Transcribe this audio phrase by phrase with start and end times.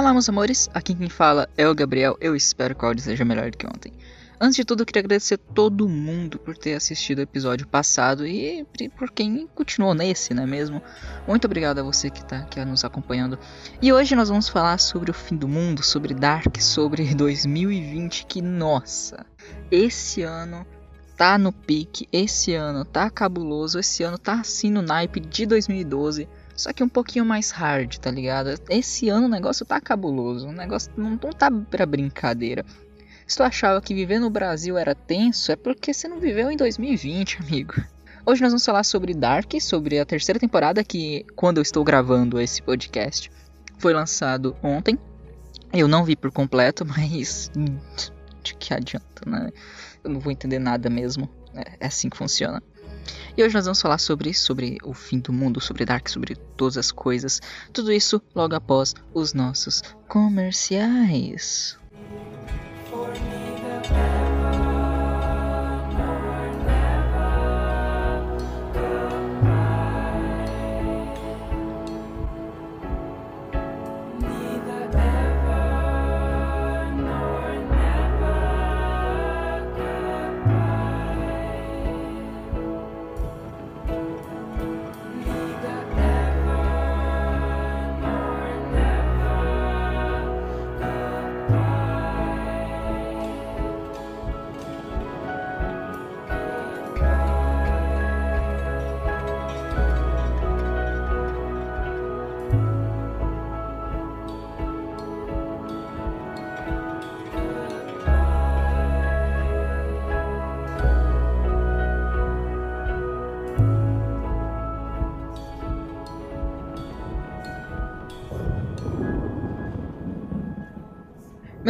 [0.00, 2.16] Olá, meus amores, aqui quem fala é o Gabriel.
[2.22, 3.92] Eu espero que o áudio seja melhor do que ontem.
[4.40, 8.66] Antes de tudo, eu queria agradecer todo mundo por ter assistido o episódio passado e
[8.96, 10.80] por quem continuou nesse, não é mesmo?
[11.28, 13.38] Muito obrigado a você que está aqui nos acompanhando.
[13.82, 18.40] E hoje nós vamos falar sobre o fim do mundo, sobre Dark, sobre 2020, que
[18.40, 19.26] nossa,
[19.70, 20.66] esse ano
[21.14, 26.26] tá no pique, esse ano tá cabuloso, esse ano tá assim no naipe de 2012.
[26.60, 28.50] Só que um pouquinho mais hard, tá ligado?
[28.68, 32.66] Esse ano o negócio tá cabuloso, o negócio não, não tá pra brincadeira.
[33.26, 36.58] Se tu achava que viver no Brasil era tenso, é porque você não viveu em
[36.58, 37.82] 2020, amigo.
[38.26, 42.38] Hoje nós vamos falar sobre Dark, sobre a terceira temporada que, quando eu estou gravando
[42.38, 43.32] esse podcast,
[43.78, 44.98] foi lançado ontem.
[45.72, 47.50] Eu não vi por completo, mas
[48.42, 49.48] de que adianta, né?
[50.04, 51.26] Eu não vou entender nada mesmo.
[51.54, 52.62] É, é assim que funciona.
[53.36, 56.76] E hoje nós vamos falar sobre sobre o fim do mundo, sobre Dark, sobre todas
[56.76, 57.40] as coisas.
[57.72, 61.78] Tudo isso logo após os nossos comerciais.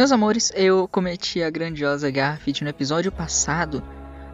[0.01, 3.83] Meus amores, eu cometi a grandiosa gafe de no episódio passado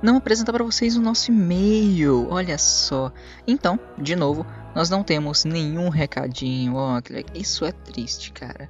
[0.01, 2.25] não apresentar para vocês o nosso e-mail.
[2.29, 3.11] Olha só.
[3.45, 6.75] Então, de novo, nós não temos nenhum recadinho.
[6.77, 6.97] Oh,
[7.33, 8.69] isso é triste, cara.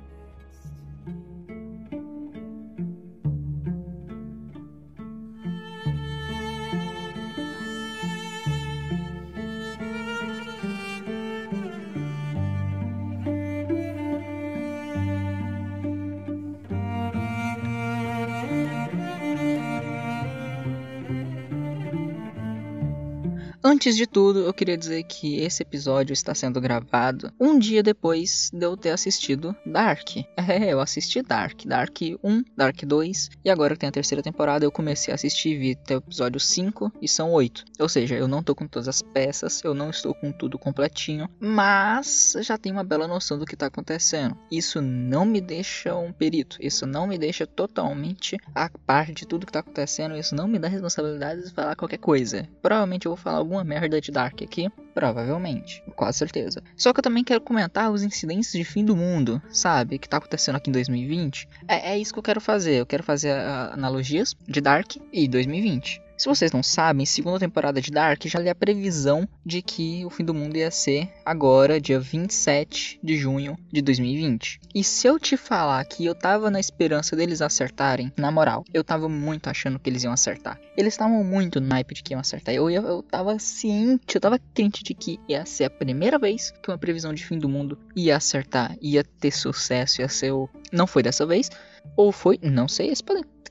[23.80, 28.50] Antes de tudo, eu queria dizer que esse episódio está sendo gravado um dia depois
[28.52, 30.16] de eu ter assistido Dark.
[30.50, 34.64] É, eu assisti Dark, Dark 1, Dark 2, e agora que tem a terceira temporada
[34.64, 37.64] eu comecei a assistir vi até o episódio 5 e são 8.
[37.78, 41.28] Ou seja, eu não tô com todas as peças, eu não estou com tudo completinho,
[41.38, 44.36] mas já tenho uma bela noção do que tá acontecendo.
[44.50, 49.46] Isso não me deixa um perito, isso não me deixa totalmente a par de tudo
[49.46, 52.48] que tá acontecendo, isso não me dá responsabilidade de falar qualquer coisa.
[52.60, 54.68] Provavelmente eu vou falar alguma merda de Dark aqui?
[54.92, 56.60] Provavelmente, quase certeza.
[56.76, 59.96] Só que eu também quero comentar os incidentes de fim do mundo, sabe?
[59.96, 61.48] Que tá acontecendo aqui em 2020.
[61.68, 62.74] É, é isso que eu quero fazer.
[62.74, 66.02] Eu quero fazer uh, analogias de Dark e 2020.
[66.20, 70.10] Se vocês não sabem, segunda temporada de Dark já lhe a previsão de que o
[70.10, 74.60] fim do mundo ia ser agora, dia 27 de junho de 2020.
[74.74, 78.84] E se eu te falar que eu tava na esperança deles acertarem, na moral, eu
[78.84, 80.60] tava muito achando que eles iam acertar.
[80.76, 82.54] Eles estavam muito no naipe de que iam acertar.
[82.54, 86.52] Eu, eu, eu tava ciente, eu tava crente de que ia ser a primeira vez
[86.62, 90.50] que uma previsão de fim do mundo ia acertar, ia ter sucesso, ia ser o.
[90.70, 91.48] Não foi dessa vez.
[91.96, 92.92] Ou foi, não sei,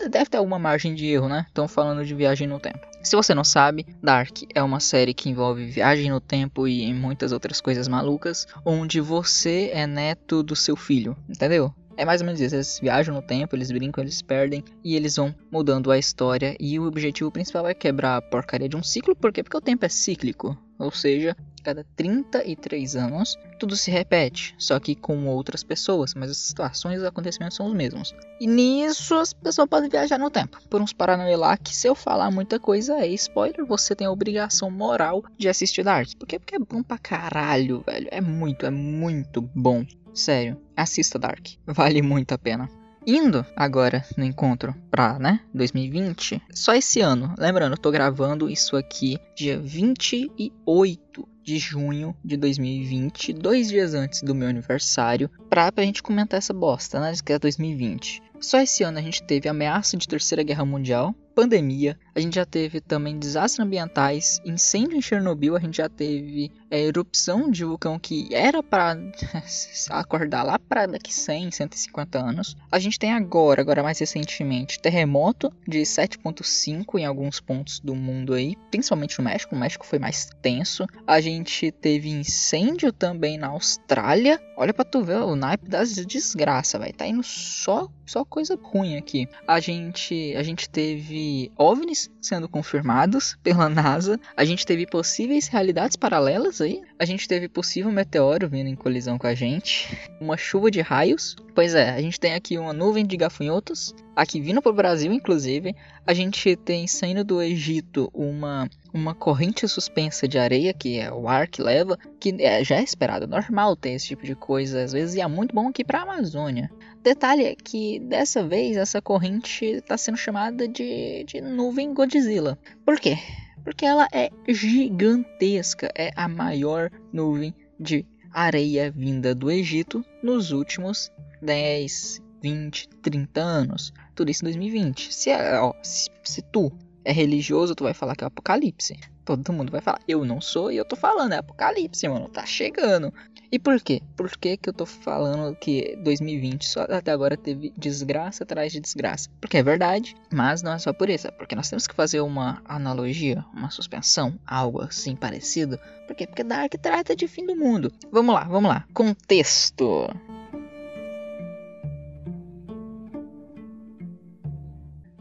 [0.09, 1.45] deve ter alguma margem de erro, né?
[1.47, 2.79] Estão falando de viagem no tempo.
[3.03, 7.31] Se você não sabe, Dark é uma série que envolve viagem no tempo e muitas
[7.31, 11.73] outras coisas malucas, onde você é neto do seu filho, entendeu?
[11.95, 15.17] É mais ou menos isso, eles viajam no tempo, eles brincam, eles perdem e eles
[15.17, 16.55] vão mudando a história.
[16.57, 19.43] E o objetivo principal é quebrar a porcaria de um ciclo, por quê?
[19.43, 20.57] Porque o tempo é cíclico.
[20.77, 21.35] Ou seja,
[21.69, 26.99] cada 33 anos tudo se repete, só que com outras pessoas, mas as situações e
[26.99, 28.15] os acontecimentos são os mesmos.
[28.39, 30.57] E nisso as pessoas podem viajar no tempo.
[30.69, 34.11] Por uns paranauê lá que se eu falar muita coisa é spoiler, você tem a
[34.11, 36.09] obrigação moral de assistir Dark.
[36.17, 36.39] Por quê?
[36.39, 38.07] Porque é bom pra caralho, velho.
[38.11, 39.85] É muito, é muito bom.
[40.13, 41.45] Sério, assista Dark.
[41.67, 42.78] Vale muito a pena.
[43.11, 48.77] Indo agora no encontro pra, né, 2020, só esse ano, lembrando, eu tô gravando isso
[48.77, 55.83] aqui dia 28 de junho de 2020, dois dias antes do meu aniversário, pra, pra
[55.83, 58.21] gente comentar essa bosta, né, que é 2020.
[58.39, 62.45] Só esse ano a gente teve ameaça de terceira guerra mundial, pandemia, a gente já
[62.45, 67.97] teve também desastres ambientais, incêndio em Chernobyl, a gente já teve é, erupção de vulcão
[67.97, 68.97] que era para
[69.89, 72.57] acordar lá para daqui 100, 150 anos.
[72.69, 78.33] A gente tem agora, agora mais recentemente, terremoto de 7.5 em alguns pontos do mundo
[78.33, 80.85] aí, principalmente no México, o México foi mais tenso.
[81.07, 84.41] A gente teve incêndio também na Austrália.
[84.57, 88.97] Olha para tu ver o naipe das desgraça, vai, tá indo só só coisa ruim
[88.97, 89.27] aqui.
[89.47, 94.19] A gente a gente teve OVNIs sendo confirmados pela NASA.
[94.35, 96.81] A gente teve possíveis realidades paralelas aí.
[96.97, 99.97] A gente teve possível meteoro vindo em colisão com a gente.
[100.19, 101.35] Uma chuva de raios.
[101.55, 103.93] Pois é, a gente tem aqui uma nuvem de gafanhotos.
[104.15, 105.75] Aqui vindo para o Brasil, inclusive.
[106.05, 111.27] A gente tem saindo do Egito uma uma corrente suspensa de areia, que é o
[111.27, 114.93] ar que leva, que é, já é esperado, normal ter esse tipo de coisa, às
[114.93, 116.71] vezes, e é muito bom aqui para a Amazônia.
[117.01, 122.59] Detalhe é que dessa vez essa corrente está sendo chamada de, de nuvem Godzilla.
[122.85, 123.17] Por quê?
[123.63, 131.11] Porque ela é gigantesca, é a maior nuvem de areia vinda do Egito nos últimos
[131.41, 133.93] 10, 20, 30 anos.
[134.13, 135.13] Tudo isso em 2020.
[135.13, 136.71] Se, ó, se, se tu
[137.03, 138.99] é religioso, tu vai falar que é o apocalipse.
[139.25, 142.45] Todo mundo vai falar, eu não sou e eu tô falando, é apocalipse, mano, tá
[142.45, 143.13] chegando.
[143.51, 144.01] E por quê?
[144.15, 148.79] Por que, que eu tô falando que 2020 só até agora teve desgraça atrás de
[148.79, 149.29] desgraça?
[149.41, 151.27] Porque é verdade, mas não é só por isso.
[151.27, 155.79] É porque nós temos que fazer uma analogia, uma suspensão, algo assim parecido.
[156.07, 156.27] Por quê?
[156.27, 157.91] Porque Dark trata de fim do mundo.
[158.11, 158.85] Vamos lá, vamos lá.
[158.93, 160.07] Contexto.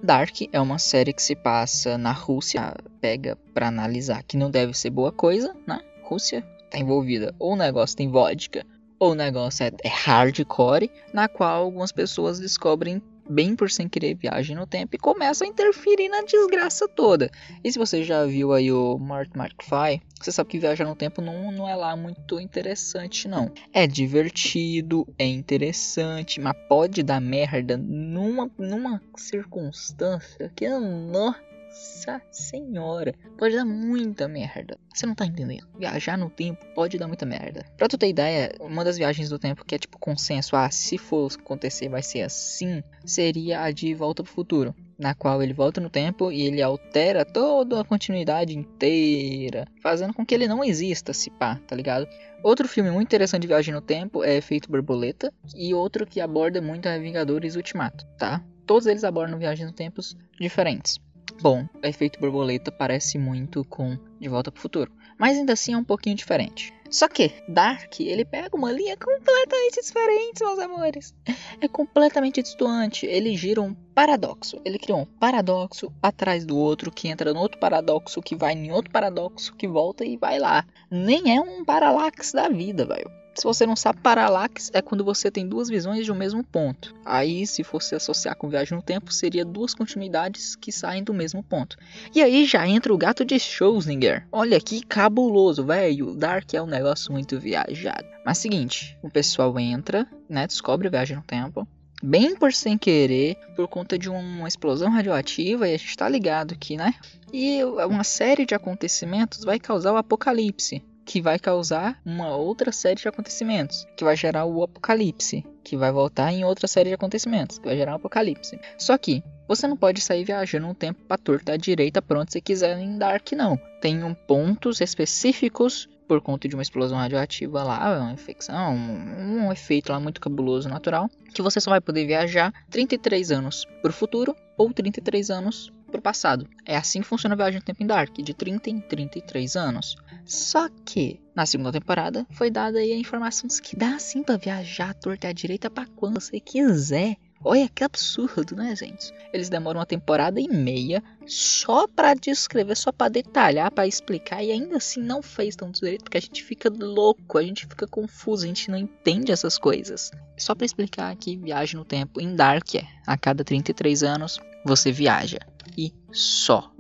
[0.09, 4.73] Dark é uma série que se passa na Rússia, pega para analisar que não deve
[4.73, 5.83] ser boa coisa, né?
[6.03, 6.41] Rússia,
[6.71, 8.65] tá envolvida ou o negócio tem vodka
[8.99, 14.15] ou o negócio é, é hardcore, na qual algumas pessoas descobrem bem por sem querer
[14.15, 17.31] viagem no tempo e começam a interferir na desgraça toda.
[17.63, 21.23] E se você já viu aí o Mark McFly, você sabe que viajar no tempo
[21.23, 23.53] não, não é lá muito interessante não.
[23.73, 31.35] É divertido, é interessante, mas pode dar merda numa, numa circunstância que não
[31.69, 34.79] nossa senhora, pode dar muita merda.
[34.95, 35.69] Você não tá entendendo.
[35.79, 37.65] Viajar no tempo pode dar muita merda.
[37.77, 40.97] Pra tu ter ideia, uma das viagens do tempo que é tipo consenso, ah, se
[40.97, 44.75] for acontecer vai ser assim, seria a de Volta pro Futuro.
[44.99, 50.27] Na qual ele volta no tempo e ele altera toda a continuidade inteira, fazendo com
[50.27, 52.09] que ele não exista, se pá, tá ligado?
[52.43, 56.61] Outro filme muito interessante de viagem no tempo é Efeito Borboleta, e outro que aborda
[56.61, 58.43] muito é Vingadores Ultimato, tá?
[58.67, 60.99] Todos eles abordam viagens no tempos diferentes.
[61.41, 65.73] Bom, o efeito borboleta parece muito com De Volta para o Futuro, mas ainda assim
[65.73, 66.75] é um pouquinho diferente.
[66.91, 71.15] Só que Dark, ele pega uma linha completamente diferente, meus amores.
[71.61, 73.05] É completamente distante.
[73.05, 74.61] Ele gira um paradoxo.
[74.65, 78.73] Ele cria um paradoxo atrás do outro, que entra no outro paradoxo, que vai em
[78.73, 80.65] outro paradoxo, que volta e vai lá.
[80.91, 83.11] Nem é um paralaxe da vida, velho.
[83.39, 86.93] Se você não sabe, paralaxe é quando você tem duas visões de um mesmo ponto.
[87.05, 91.41] Aí, se fosse associar com viagem no tempo, seria duas continuidades que saem do mesmo
[91.41, 91.77] ponto.
[92.13, 94.27] E aí já entra o gato de Schrödinger.
[94.33, 96.17] Olha que cabuloso, velho.
[96.17, 98.09] Dark é um negócio muito viajado.
[98.27, 101.65] Mas seguinte, o pessoal entra, né, descobre a viagem no tempo.
[102.03, 106.59] bem por sem querer, por conta de uma explosão radioativa, e a gente tá ligado
[106.59, 106.93] que, né?
[107.33, 113.01] E uma série de acontecimentos vai causar o apocalipse que vai causar uma outra série
[113.01, 117.59] de acontecimentos, que vai gerar o apocalipse, que vai voltar em outra série de acontecimentos,
[117.59, 118.61] que vai gerar o apocalipse.
[118.77, 122.43] Só que você não pode sair viajando um tempo para torta à direita pronto se
[122.43, 123.59] quiser em Dark não.
[123.81, 129.53] Tem um pontos específicos por conta de uma explosão radioativa lá, uma infecção, um, um
[129.53, 133.95] efeito lá muito cabuloso natural, que você só vai poder viajar 33 anos para o
[133.95, 136.49] futuro ou 33 anos para o passado.
[136.65, 139.97] É assim que funciona a viagem no tempo em Dark, de 30 em 33 anos.
[140.25, 144.95] Só que na segunda temporada foi dada aí a informação que dá assim para viajar
[144.95, 147.17] torta à direita para quando você quiser.
[147.43, 149.13] Olha que absurdo, né, gente?
[149.33, 154.51] Eles demoram uma temporada e meia só para descrever, só para detalhar, para explicar e
[154.51, 158.45] ainda assim não fez tanto direito porque a gente fica louco, a gente fica confuso,
[158.45, 160.11] a gente não entende essas coisas.
[160.37, 164.91] Só para explicar aqui, viagem no tempo em Dark é a cada 33 anos você
[164.91, 165.39] viaja
[165.77, 166.73] e só.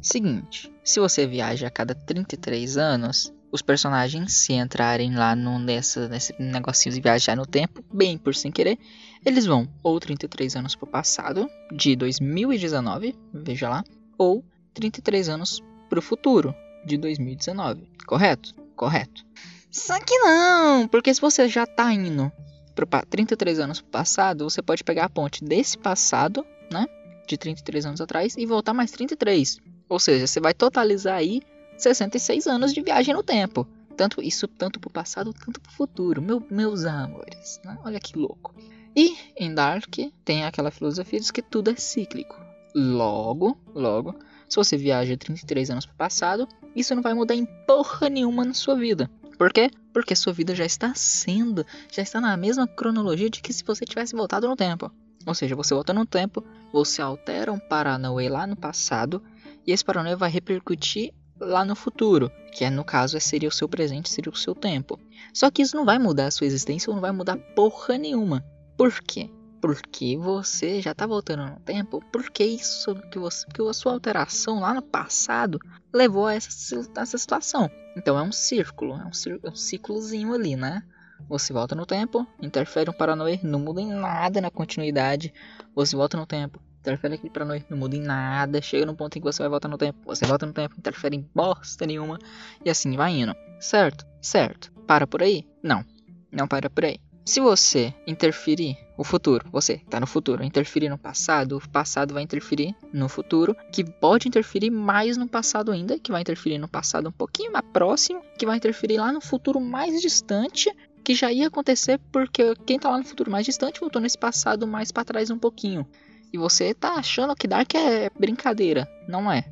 [0.00, 6.08] Seguinte, se você viaja a cada 33 anos, os personagens, se entrarem lá no, nessa,
[6.08, 8.78] nesse negocinho de viajar no tempo, bem por sem querer,
[9.24, 13.84] eles vão ou 33 anos para o passado, de 2019, veja lá,
[14.16, 14.44] ou
[14.74, 16.54] 33 anos para o futuro,
[16.84, 17.88] de 2019.
[18.06, 18.54] Correto?
[18.76, 19.26] Correto.
[19.70, 22.30] Só que não, porque se você já está indo
[22.74, 26.86] para 33 anos para o passado, você pode pegar a ponte desse passado, né?
[27.28, 29.58] De 33 anos atrás e voltar mais 33.
[29.86, 31.42] Ou seja, você vai totalizar aí
[31.76, 33.68] 66 anos de viagem no tempo.
[33.94, 36.22] Tanto isso tanto para o passado, tanto para o futuro.
[36.22, 37.76] Meu, meus amores, né?
[37.84, 38.54] olha que louco.
[38.96, 39.94] E em Dark
[40.24, 42.34] tem aquela filosofia de que tudo é cíclico.
[42.74, 44.14] Logo, logo,
[44.48, 48.44] se você viaja 33 anos para o passado, isso não vai mudar em porra nenhuma
[48.44, 49.10] na sua vida.
[49.36, 49.70] Por quê?
[49.92, 53.84] Porque sua vida já está sendo, já está na mesma cronologia de que se você
[53.84, 54.90] tivesse voltado no tempo.
[55.28, 56.42] Ou seja, você volta no tempo,
[56.72, 59.22] você altera um Paranauê lá no passado,
[59.66, 63.68] e esse Paranauê vai repercutir lá no futuro, que é no caso seria o seu
[63.68, 64.98] presente, seria o seu tempo.
[65.34, 68.42] Só que isso não vai mudar a sua existência, não vai mudar porra nenhuma.
[68.74, 69.30] Por quê?
[69.60, 74.60] Porque você já está voltando no tempo, porque isso que você, que a sua alteração
[74.60, 75.60] lá no passado
[75.92, 77.70] levou a essa, essa situação.
[77.94, 79.10] Então é um círculo, é um,
[79.44, 80.82] é um ciclozinho ali, né?
[81.28, 85.32] Você volta no tempo, interfere um paranoia, não muda em nada na continuidade.
[85.74, 88.60] Você volta no tempo, interfere aquele paranoia, não muda em nada.
[88.60, 91.16] Chega no ponto em que você vai voltar no tempo, você volta no tempo, interfere
[91.16, 92.18] em bosta nenhuma.
[92.64, 93.34] E assim vai indo.
[93.60, 94.06] Certo?
[94.20, 94.72] Certo.
[94.86, 95.46] Para por aí?
[95.62, 95.84] Não.
[96.30, 96.98] Não para por aí.
[97.28, 102.22] Se você interferir o futuro, você está no futuro, interferir no passado, o passado vai
[102.22, 107.10] interferir no futuro, que pode interferir mais no passado ainda, que vai interferir no passado
[107.10, 110.74] um pouquinho mais próximo, que vai interferir lá no futuro mais distante,
[111.08, 114.66] que já ia acontecer porque quem está lá no futuro mais distante voltou nesse passado
[114.66, 115.88] mais para trás um pouquinho.
[116.30, 119.42] E você está achando que Dark é brincadeira, não é?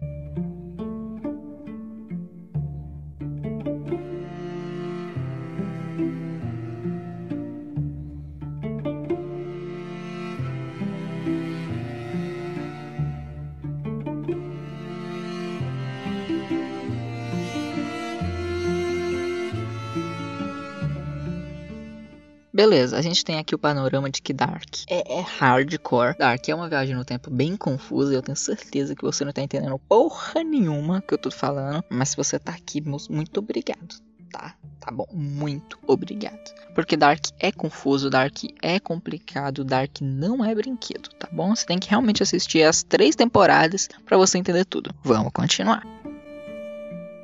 [22.56, 26.16] Beleza, a gente tem aqui o panorama de que Dark é, é, hardcore.
[26.16, 28.14] Dark é uma viagem no tempo bem confusa.
[28.14, 31.84] Eu tenho certeza que você não tá entendendo porra nenhuma que eu tô falando.
[31.90, 33.96] Mas se você tá aqui, muito obrigado,
[34.32, 34.54] tá?
[34.80, 36.54] Tá bom, muito obrigado.
[36.74, 41.54] Porque Dark é confuso, Dark é complicado, Dark não é brinquedo, tá bom?
[41.54, 44.94] Você tem que realmente assistir as três temporadas para você entender tudo.
[45.04, 45.82] Vamos continuar.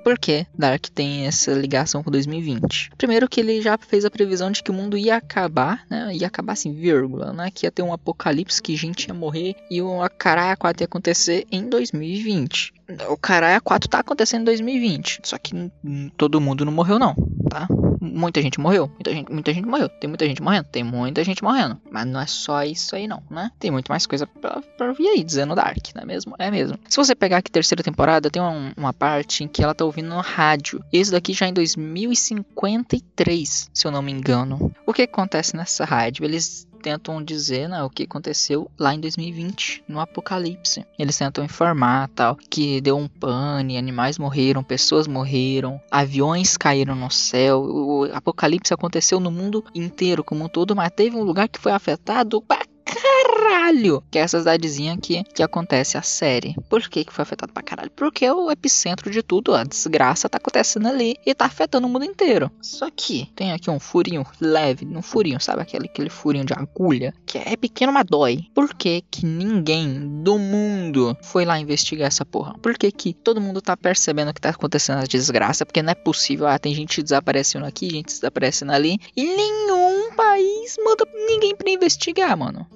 [0.02, 2.90] Por que Dark tem essa ligação com 2020?
[2.96, 6.10] Primeiro que ele já fez a previsão de que o mundo ia acabar, né?
[6.14, 7.50] Ia acabar assim, vírgula, né?
[7.50, 11.46] Que ia ter um apocalipse, que gente ia morrer e o Caralho 4 ia acontecer
[11.50, 12.74] em 2020.
[13.08, 15.70] O Caralho 4 tá acontecendo em 2020, só que
[16.16, 17.14] todo mundo não morreu não,
[17.48, 17.66] tá?
[18.02, 18.88] muita gente morreu.
[18.88, 19.88] Muita gente, muita gente morreu.
[19.88, 20.64] Tem muita gente morrendo.
[20.64, 21.80] Tem muita gente morrendo.
[21.90, 23.50] Mas não é só isso aí, não, né?
[23.58, 26.34] Tem muito mais coisa pra, pra vir aí, dizendo Dark, não é mesmo?
[26.38, 26.78] É mesmo.
[26.88, 30.08] Se você pegar aqui terceira temporada, tem uma, uma parte em que ela tá ouvindo
[30.08, 30.82] no rádio.
[30.92, 34.74] Esse daqui já é em 2053, se eu não me engano.
[34.86, 36.24] O que acontece nessa rádio?
[36.24, 40.84] Eles tentam dizer né, o que aconteceu lá em 2020, no apocalipse.
[40.98, 47.10] Eles tentam informar tal, que deu um pane, animais morreram, pessoas morreram, aviões caíram no
[47.10, 51.60] céu, o apocalipse aconteceu no mundo inteiro como um todo, mas teve um lugar que
[51.60, 56.54] foi afetado pra caralho, que é essa cidadezinha aqui que acontece a série.
[56.68, 57.90] Por que, que foi afetado pra caralho?
[57.90, 61.90] Porque é o epicentro de tudo, a desgraça tá acontecendo ali e tá afetando o
[61.90, 62.50] mundo inteiro.
[62.60, 67.14] Só que tem aqui um furinho leve, um furinho, sabe aquele, aquele furinho de agulha,
[67.26, 68.44] que é pequeno, mas dói.
[68.54, 72.54] Por que que ninguém do mundo foi lá investigar essa porra?
[72.60, 75.64] Por que que todo mundo tá percebendo que tá acontecendo a desgraça?
[75.66, 79.81] Porque não é possível, ah, tem gente desaparecendo aqui, gente desaparecendo ali, e nenhum
[80.14, 82.66] país manda ninguém pra investigar, mano.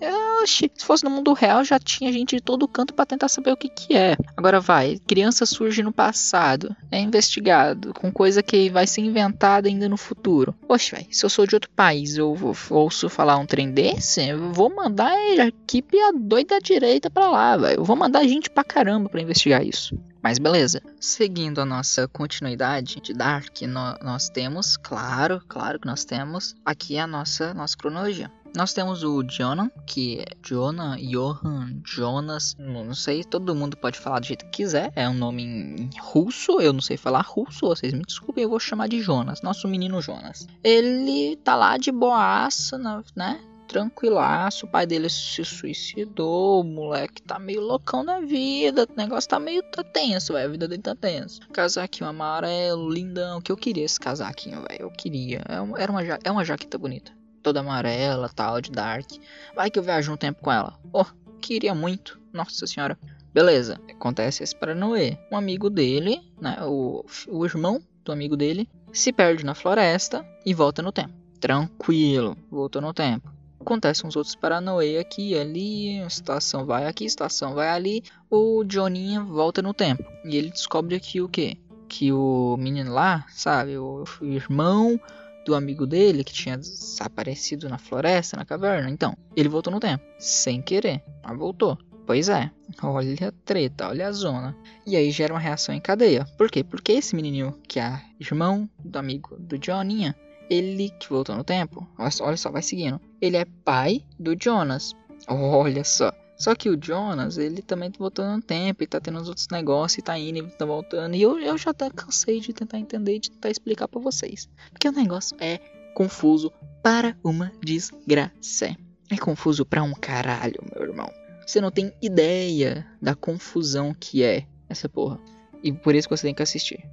[0.43, 3.53] Oxi, se fosse no mundo real, já tinha gente de todo canto para tentar saber
[3.53, 4.17] o que que é.
[4.37, 9.89] Agora vai, criança surge no passado, é investigado, com coisa que vai ser inventada ainda
[9.89, 10.55] no futuro.
[10.67, 12.37] Poxa, velho, se eu sou de outro país, eu
[12.71, 17.57] ouço falar um trem desse, eu vou mandar a equipe a doida direita pra lá,
[17.57, 17.81] velho.
[17.81, 19.99] Eu vou mandar gente pra caramba pra investigar isso.
[20.27, 20.83] Mas beleza.
[20.99, 26.99] Seguindo a nossa continuidade de Dark, no, nós temos, claro, claro que nós temos aqui
[26.99, 28.29] a nossa, nossa cronologia.
[28.57, 34.19] Nós temos o Jonan, que é Jonah, Johan, Jonas, não sei, todo mundo pode falar
[34.19, 34.91] do jeito que quiser.
[34.97, 38.59] É um nome em russo, eu não sei falar russo, vocês me desculpem, eu vou
[38.59, 40.49] chamar de Jonas, nosso menino Jonas.
[40.65, 42.77] Ele tá lá de boaça,
[43.15, 43.39] né?
[43.67, 49.29] Tranquilaço, o pai dele se suicidou, o moleque tá meio loucão na vida, o negócio
[49.29, 51.41] tá meio tá tenso, véio, a vida dele tá tenso.
[51.53, 55.43] Casaquinho amarelo, lindão, que eu queria esse casaquinho, velho, eu queria.
[55.49, 57.13] É uma, era uma, é uma jaqueta bonita
[57.47, 59.09] toda amarela, tal, de dark.
[59.55, 60.77] Vai que eu viajo um tempo com ela.
[60.93, 61.05] Oh,
[61.41, 62.21] queria muito.
[62.33, 62.99] Nossa senhora.
[63.33, 65.17] Beleza, acontece esse paranoê.
[65.31, 70.53] Um amigo dele, né, o, o irmão do amigo dele, se perde na floresta e
[70.53, 71.13] volta no tempo.
[71.39, 73.36] Tranquilo, voltou no tempo.
[73.67, 78.05] Acontecem uns outros paranoê aqui e ali, a situação vai aqui, a situação vai ali.
[78.31, 80.05] O Johninha volta no tempo.
[80.25, 81.59] E ele descobre aqui o que?
[81.89, 85.01] Que o menino lá, sabe, o, o irmão
[85.45, 88.89] do amigo dele que tinha desaparecido na floresta, na caverna.
[88.89, 91.77] Então, ele voltou no tempo, sem querer, mas voltou.
[92.07, 94.57] Pois é, olha a treta, olha a zona.
[94.87, 96.25] E aí gera uma reação em cadeia.
[96.39, 96.63] Por quê?
[96.63, 100.15] Porque esse menininho, que é irmão do amigo do Johninha,
[100.49, 103.01] ele que voltou no tempo, olha só, vai seguindo.
[103.21, 104.95] Ele é pai do Jonas.
[105.29, 106.13] Olha só.
[106.37, 109.49] Só que o Jonas, ele também tá voltando no tempo e tá tendo os outros
[109.51, 111.17] negócios e tá indo e tá voltando.
[111.17, 114.49] E eu, eu já tá cansei de tentar entender e de tentar explicar para vocês.
[114.71, 115.59] Porque o negócio é
[115.95, 118.77] confuso para uma desgraça.
[119.11, 121.11] É confuso para um caralho, meu irmão.
[121.47, 125.19] Você não tem ideia da confusão que é essa porra.
[125.63, 126.85] E por isso que você tem que assistir.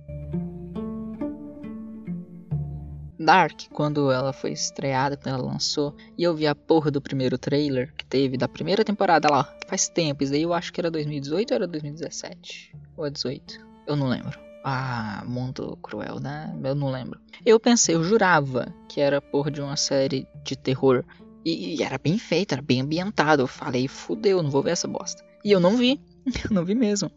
[3.24, 7.38] Dark, quando ela foi estreada, quando ela lançou, e eu vi a porra do primeiro
[7.38, 10.92] trailer que teve da primeira temporada lá, faz tempo, isso daí eu acho que era
[10.92, 12.76] 2018 ou era 2017?
[12.98, 13.60] Ou é 18?
[13.88, 14.40] Eu não lembro.
[14.64, 16.54] Ah, mundo cruel, né?
[16.64, 17.20] Eu não lembro.
[17.46, 21.04] Eu pensei, eu jurava que era porra de uma série de terror.
[21.44, 23.42] E, e era bem feita, era bem ambientado.
[23.42, 25.22] Eu falei, fudeu, não vou ver essa bosta.
[25.44, 26.00] E eu não vi.
[26.46, 27.12] Eu não vi mesmo.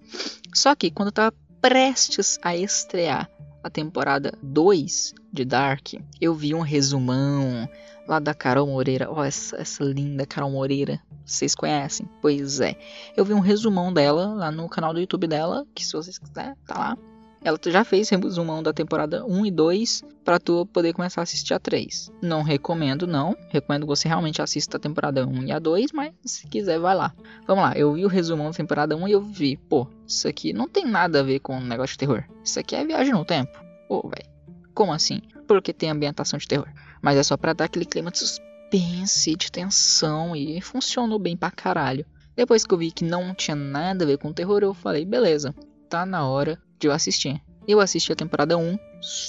[0.53, 3.31] Só que quando eu tava prestes a estrear
[3.63, 7.69] a temporada 2 de Dark, eu vi um resumão
[8.07, 9.11] lá da Carol Moreira.
[9.11, 11.01] Ó, oh, essa, essa linda Carol Moreira.
[11.25, 12.09] Vocês conhecem?
[12.23, 12.77] Pois é.
[13.17, 16.55] Eu vi um resumão dela lá no canal do YouTube dela, que se vocês quiserem,
[16.65, 16.99] tá lá.
[17.43, 21.55] Ela já fez resumão da temporada 1 e 2 para tu poder começar a assistir
[21.55, 22.11] a 3.
[22.21, 23.37] Não recomendo, não.
[23.49, 26.95] Recomendo que você realmente assista a temporada 1 e a 2, mas se quiser, vai
[26.95, 27.15] lá.
[27.47, 30.53] Vamos lá, eu vi o resumão da temporada 1 e eu vi, pô, isso aqui
[30.53, 32.25] não tem nada a ver com negócio de terror.
[32.43, 33.59] Isso aqui é viagem no tempo.
[33.89, 34.29] Pô, velho.
[34.75, 35.21] Como assim?
[35.47, 36.69] Porque tem ambientação de terror.
[37.01, 41.51] Mas é só para dar aquele clima de suspense, de tensão e funcionou bem pra
[41.51, 42.05] caralho.
[42.35, 45.55] Depois que eu vi que não tinha nada a ver com terror, eu falei, beleza,
[45.89, 47.41] tá na hora de eu assistir.
[47.67, 48.79] Eu assisti a temporada 1,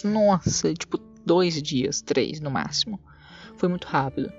[0.04, 3.00] nossa, tipo dois dias, três no máximo.
[3.58, 4.32] Foi muito rápido.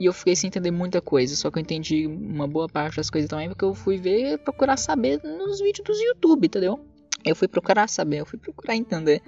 [0.00, 3.10] E eu fiquei sem entender muita coisa, só que eu entendi uma boa parte das
[3.10, 6.80] coisas também, porque eu fui ver, procurar saber nos vídeos do YouTube, entendeu?
[7.24, 9.22] Eu fui procurar saber, eu fui procurar entender.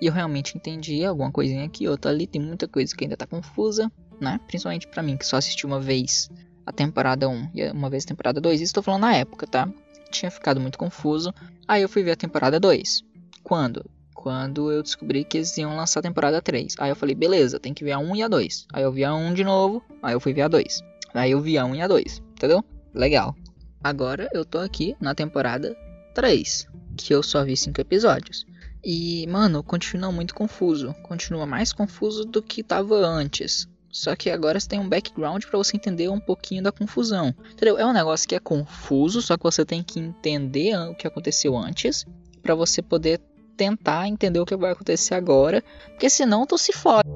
[0.00, 3.26] E eu realmente entendi alguma coisinha aqui, outra ali, tem muita coisa que ainda tá
[3.26, 3.90] confusa,
[4.20, 4.38] né?
[4.46, 6.30] Principalmente para mim, que só assisti uma vez
[6.64, 8.60] a temporada 1 e uma vez a temporada 2.
[8.60, 9.68] Isso tô falando na época, tá?
[10.12, 11.34] tinha ficado muito confuso.
[11.72, 13.02] Aí eu fui ver a temporada 2.
[13.42, 13.82] Quando?
[14.14, 16.74] Quando eu descobri que eles iam lançar a temporada 3.
[16.78, 18.66] Aí eu falei, beleza, tem que ver a 1 e a 2.
[18.74, 20.82] Aí eu vi a 1 de novo, aí eu fui ver a 2.
[21.14, 22.62] Aí eu vi a 1 e a 2, entendeu?
[22.92, 23.34] Legal.
[23.82, 25.74] Agora eu tô aqui na temporada
[26.14, 28.44] 3, que eu só vi 5 episódios.
[28.84, 30.94] E, mano, continua muito confuso.
[31.02, 33.66] Continua mais confuso do que tava antes.
[33.92, 37.34] Só que agora você tem um background para você entender um pouquinho da confusão.
[37.52, 37.78] Entendeu?
[37.78, 41.56] É um negócio que é confuso, só que você tem que entender o que aconteceu
[41.56, 42.06] antes
[42.42, 43.20] para você poder
[43.56, 47.08] tentar entender o que vai acontecer agora, porque senão tu se fode.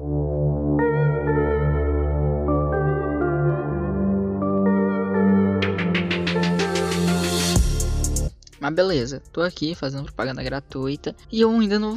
[8.71, 11.95] Beleza, tô aqui fazendo propaganda gratuita e eu ainda não,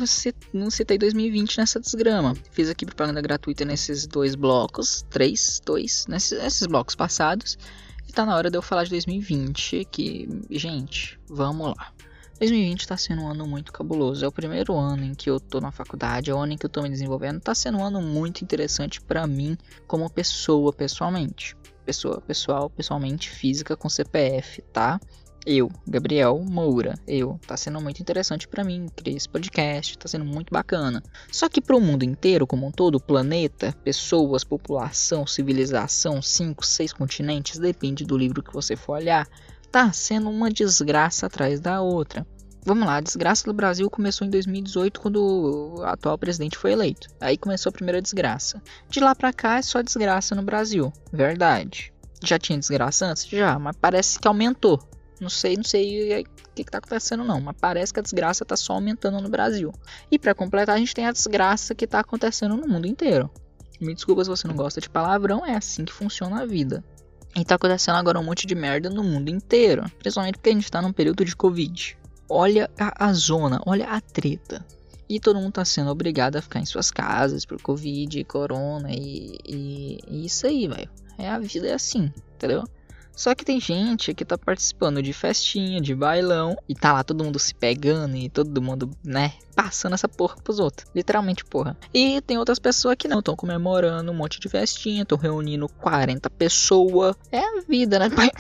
[0.53, 2.35] não citei 2020 nessa desgrama.
[2.53, 7.59] Fiz aqui propaganda gratuita nesses dois blocos, três, dois, nesses, nesses blocos passados.
[8.09, 11.93] E tá na hora de eu falar de 2020, que, gente, vamos lá.
[12.41, 14.25] 2020 tá sendo um ano muito cabuloso.
[14.25, 16.65] É o primeiro ano em que eu tô na faculdade, é o ano em que
[16.65, 17.39] eu tô me desenvolvendo.
[17.39, 19.57] Tá sendo um ano muito interessante para mim
[19.87, 21.55] como pessoa, pessoalmente.
[21.85, 24.99] Pessoa, pessoal, pessoalmente, física com CPF, tá?
[25.47, 30.25] Eu, Gabriel Moura, eu, tá sendo muito interessante para mim, criar esse podcast, tá sendo
[30.25, 31.03] muito bacana.
[31.33, 36.93] Só que para o mundo inteiro, como um todo, planeta, pessoas, população, civilização, cinco, seis
[36.93, 39.27] continentes, depende do livro que você for olhar,
[39.73, 42.27] tá sendo uma desgraça atrás da outra.
[42.63, 47.09] Vamos lá, a desgraça do Brasil começou em 2018 quando o atual presidente foi eleito.
[47.19, 48.63] Aí começou a primeira desgraça.
[48.91, 50.93] De lá pra cá é só desgraça no Brasil.
[51.11, 51.91] Verdade.
[52.23, 53.27] Já tinha desgraça antes?
[53.27, 54.79] Já, mas parece que aumentou.
[55.21, 58.45] Não sei, não sei o que, que tá acontecendo não, mas parece que a desgraça
[58.45, 59.71] tá só aumentando no Brasil.
[60.11, 63.31] E para completar, a gente tem a desgraça que tá acontecendo no mundo inteiro.
[63.79, 66.83] Me desculpa se você não gosta de palavrão, é assim que funciona a vida.
[67.37, 70.71] E tá acontecendo agora um monte de merda no mundo inteiro, principalmente porque a gente
[70.71, 71.97] tá num período de Covid.
[72.29, 74.65] Olha a, a zona, olha a treta.
[75.09, 79.39] E todo mundo tá sendo obrigado a ficar em suas casas por Covid, Corona e,
[79.45, 80.91] e, e isso aí, velho.
[81.19, 82.65] É a vida é assim, entendeu?
[83.15, 87.25] Só que tem gente que tá participando de festinha, de bailão, e tá lá todo
[87.25, 90.87] mundo se pegando e todo mundo, né, passando essa porra pros outros.
[90.95, 91.77] Literalmente, porra.
[91.93, 96.31] E tem outras pessoas que não, estão comemorando um monte de festinha, estão reunindo 40
[96.31, 97.17] pessoas.
[97.31, 98.31] É a vida, né, pai?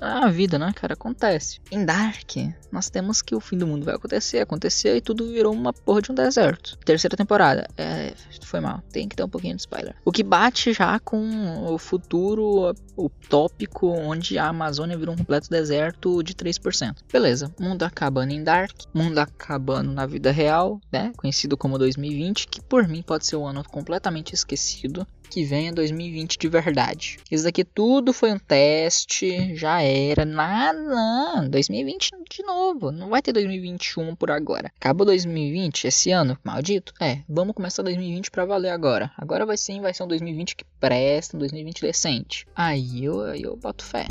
[0.00, 0.94] A vida, né, cara?
[0.94, 1.60] Acontece.
[1.70, 2.36] Em Dark,
[2.70, 4.40] nós temos que o fim do mundo vai acontecer.
[4.40, 6.76] Aconteceu e tudo virou uma porra de um deserto.
[6.78, 7.68] Terceira temporada.
[7.76, 8.82] É, foi mal.
[8.92, 9.94] Tem que ter um pouquinho de spoiler.
[10.04, 16.22] O que bate já com o futuro utópico onde a Amazônia virou um completo deserto
[16.22, 16.96] de 3%.
[17.10, 17.52] Beleza.
[17.58, 18.82] Mundo acabando em Dark.
[18.92, 21.12] Mundo acabando na vida real, né?
[21.16, 25.72] Conhecido como 2020, que por mim pode ser um ano completamente esquecido que vem é
[25.72, 27.18] 2020 de verdade.
[27.30, 30.26] Isso daqui tudo foi um teste, já era.
[30.26, 32.92] Nada, 2020 de novo.
[32.92, 34.70] Não vai ter 2021 por agora.
[34.78, 36.92] Acabou 2020 esse ano, maldito?
[37.00, 39.10] É, vamos começar 2020 para valer agora.
[39.16, 42.46] Agora vai sim, vai ser um 2020 que presta, um 2020 decente.
[42.54, 44.04] Aí eu, aí eu boto fé.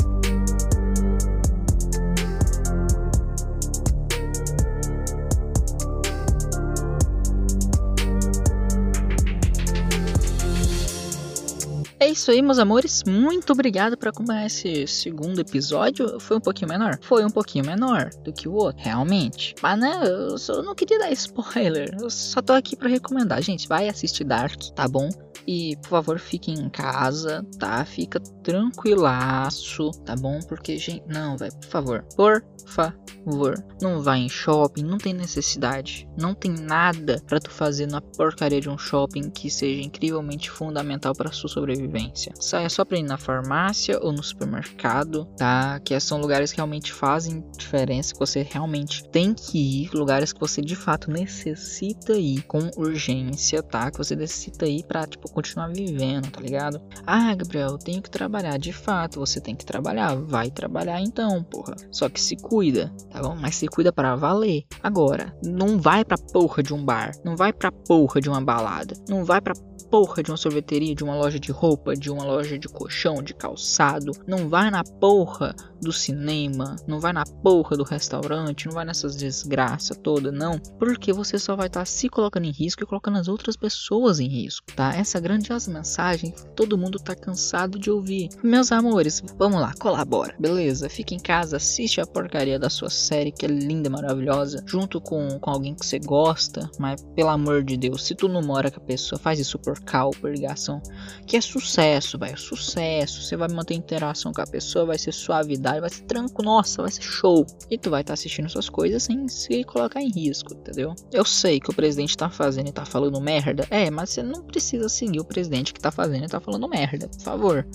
[12.02, 13.04] É isso aí, meus amores.
[13.06, 16.20] Muito obrigado por acompanhar esse segundo episódio.
[16.20, 16.98] Foi um pouquinho menor?
[17.04, 19.54] Foi um pouquinho menor do que o outro, realmente.
[19.62, 21.96] Mas né, eu, só, não queria dar spoiler.
[22.02, 23.40] Eu só tô aqui para recomendar.
[23.44, 25.12] Gente, vai assistir Dark, tá bom?
[25.48, 27.84] E por favor, fiquem em casa, tá?
[27.86, 30.40] Fica tranquilaço, tá bom?
[30.48, 32.06] Porque, gente, não, vai, por favor.
[32.16, 37.88] Por favor, não vai em shopping, não tem necessidade, não tem nada para tu fazer
[37.88, 42.34] na porcaria de um shopping que seja incrivelmente fundamental para sua sobrevivência.
[42.40, 45.80] Saia só para ir na farmácia ou no supermercado, tá?
[45.80, 50.40] Que são lugares que realmente fazem diferença, que você realmente tem que ir, lugares que
[50.40, 53.92] você de fato necessita ir com urgência, tá?
[53.92, 56.82] Que você necessita ir para tipo continuar vivendo, tá ligado?
[57.06, 61.44] Ah, Gabriel, eu tenho que trabalhar, de fato, você tem que trabalhar, vai trabalhar então,
[61.44, 61.76] porra.
[61.92, 63.36] Só que se cuida, tá bom?
[63.36, 64.64] Mas se cuida para valer.
[64.82, 68.96] Agora, não vai pra porra de um bar, não vai pra porra de uma balada,
[69.10, 69.54] não vai pra
[69.92, 73.34] porra de uma sorveteria, de uma loja de roupa, de uma loja de colchão, de
[73.34, 74.14] calçado.
[74.26, 79.16] Não vai na porra do cinema, não vai na porra do restaurante, não vai nessas
[79.16, 80.58] desgraças toda, não.
[80.80, 84.20] Porque você só vai estar tá se colocando em risco e colocando as outras pessoas
[84.20, 84.96] em risco, tá?
[84.96, 88.30] Essa grandiosa mensagem todo mundo tá cansado de ouvir.
[88.42, 90.90] Meus amores, vamos lá, colabora, beleza?
[90.90, 95.38] Fica em casa, assiste a porcaria da sua série que é linda, maravilhosa, junto com,
[95.40, 98.80] com alguém que você gosta, mas pelo amor de Deus, se tu não mora com
[98.80, 100.82] a pessoa, faz isso por cal, por ligação,
[101.26, 103.22] que é sucesso, vai, sucesso.
[103.22, 106.92] Você vai manter interação com a pessoa, vai ser suavidade, vai ser tranco, nossa, vai
[106.92, 107.46] ser show.
[107.70, 110.96] E tu vai estar tá assistindo suas coisas sem se colocar em risco, entendeu?
[111.12, 114.44] Eu sei que o presidente tá fazendo e tá falando merda, é, mas você não
[114.44, 117.66] precisa seguir o presidente que tá fazendo e tá falando merda, por favor.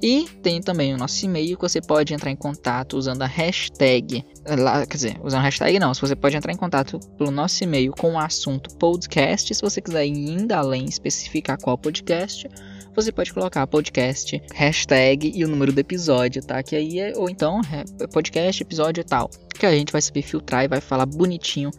[0.02, 4.24] E tem também o nosso e-mail que você pode entrar em contato usando a hashtag.
[4.58, 5.92] Lá, quer dizer, usando a hashtag não.
[5.92, 9.54] Você pode entrar em contato pelo nosso e-mail com o assunto podcast.
[9.54, 12.48] Se você quiser ir ainda além especificar qual podcast,
[12.94, 16.62] você pode colocar podcast, hashtag e o número do episódio, tá?
[16.62, 19.30] Que aí é, ou então é podcast, episódio e tal.
[19.58, 21.70] Que a gente vai saber filtrar e vai falar bonitinho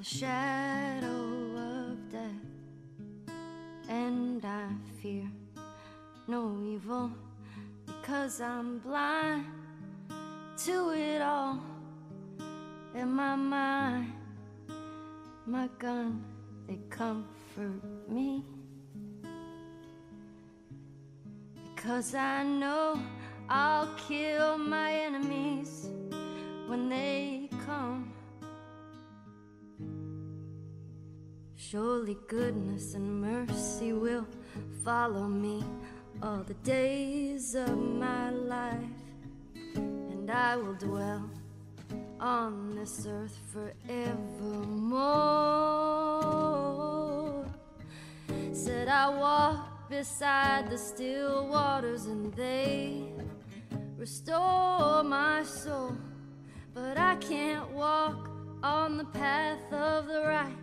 [0.01, 1.07] shadow
[1.57, 3.35] of death,
[3.89, 4.69] and I
[5.01, 5.29] fear
[6.27, 7.11] no evil
[8.01, 9.45] because I'm blind
[10.65, 11.59] to it all
[12.95, 14.13] in my mind.
[15.45, 16.23] My gun,
[16.67, 18.43] they comfort me.
[21.75, 22.99] Because I know
[23.49, 25.89] I'll kill my enemies
[26.67, 28.13] when they come.
[31.55, 34.25] Surely goodness and mercy will
[34.83, 35.63] follow me
[36.21, 38.83] all the days of my life
[39.75, 41.29] and I will dwell
[42.19, 44.25] on this earth forevermore.
[48.51, 53.05] Said I walk beside the still waters and they
[53.97, 55.95] restore my soul,
[56.73, 58.29] but I can't walk
[58.61, 60.57] on the path of the right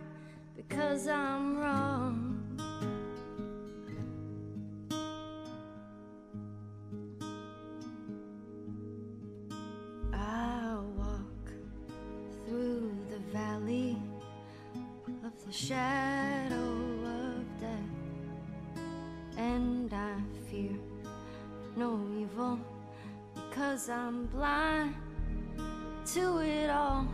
[0.55, 2.36] because I'm wrong.
[24.31, 24.95] Blind
[26.13, 27.07] to it all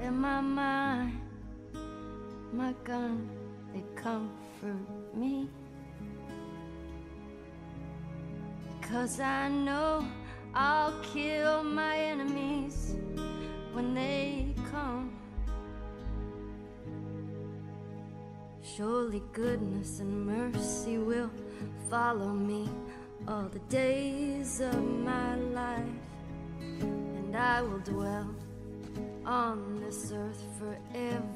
[0.00, 1.20] in my mind.
[2.52, 3.28] My gun,
[3.72, 5.48] they comfort me
[8.80, 10.06] because I know
[10.54, 12.94] I'll kill my enemies
[13.72, 15.10] when they come.
[18.62, 21.30] Surely goodness and mercy will
[21.90, 22.68] follow me
[23.26, 25.80] all the days of my life,
[26.80, 28.28] and I will dwell
[29.24, 31.30] on this earth forevermore.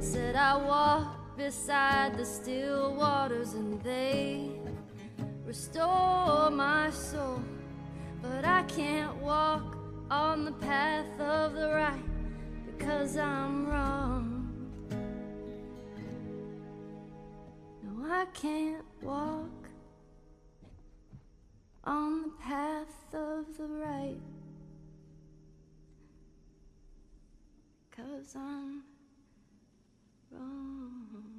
[0.00, 4.52] Said I walk beside the still waters, and they
[5.44, 7.42] restore my soul,
[8.22, 9.76] but I can't walk
[10.08, 12.04] on the path of the right
[12.66, 14.35] because I'm wrong.
[18.08, 19.68] I can't walk
[21.82, 24.20] on the path of the right
[27.90, 28.84] because I'm
[30.30, 31.35] wrong.